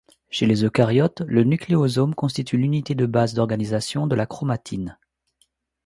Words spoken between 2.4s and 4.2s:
l’unité de base d'organisation de